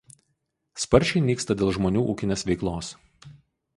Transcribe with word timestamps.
Sparčiai 0.83 1.21
nyksta 1.27 1.57
dėl 1.59 1.71
žmonių 1.77 2.05
ūkinės 2.15 2.47
veiklos. 2.51 2.91